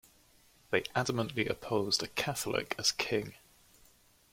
[0.71, 3.35] They adamantly opposed a Catholic as king.